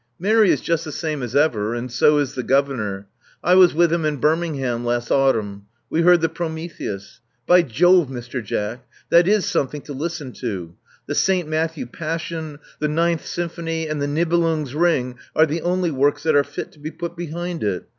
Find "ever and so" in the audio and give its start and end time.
1.35-2.17